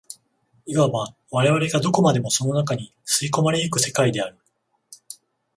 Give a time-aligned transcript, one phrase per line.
[0.65, 4.35] いわば我々がどこまでもその中に吸い込まれ行く世界である。